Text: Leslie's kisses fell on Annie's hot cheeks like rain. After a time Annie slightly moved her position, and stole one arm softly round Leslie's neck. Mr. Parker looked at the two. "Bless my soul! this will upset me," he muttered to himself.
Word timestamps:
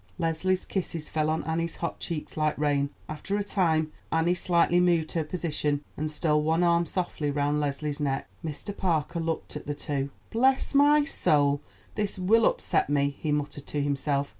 Leslie's 0.17 0.65
kisses 0.65 1.09
fell 1.09 1.29
on 1.29 1.43
Annie's 1.43 1.75
hot 1.75 1.99
cheeks 1.99 2.35
like 2.35 2.57
rain. 2.57 2.89
After 3.07 3.37
a 3.37 3.43
time 3.43 3.91
Annie 4.11 4.33
slightly 4.33 4.79
moved 4.79 5.11
her 5.11 5.23
position, 5.23 5.83
and 5.95 6.09
stole 6.09 6.41
one 6.41 6.63
arm 6.63 6.87
softly 6.87 7.29
round 7.29 7.59
Leslie's 7.59 7.99
neck. 7.99 8.27
Mr. 8.43 8.75
Parker 8.75 9.19
looked 9.19 9.55
at 9.55 9.67
the 9.67 9.75
two. 9.75 10.09
"Bless 10.31 10.73
my 10.73 11.05
soul! 11.05 11.61
this 11.93 12.17
will 12.17 12.47
upset 12.47 12.89
me," 12.89 13.11
he 13.19 13.31
muttered 13.31 13.67
to 13.67 13.79
himself. 13.79 14.29